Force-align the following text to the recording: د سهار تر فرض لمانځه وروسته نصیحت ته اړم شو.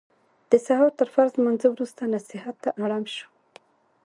د 0.51 0.53
سهار 0.65 0.91
تر 0.99 1.07
فرض 1.13 1.31
لمانځه 1.39 1.67
وروسته 1.71 2.11
نصیحت 2.15 2.55
ته 2.63 2.69
اړم 2.83 3.03
شو. 3.15 3.27